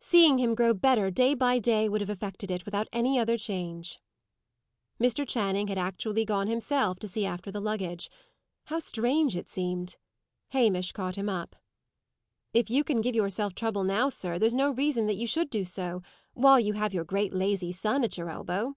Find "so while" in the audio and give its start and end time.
15.64-16.58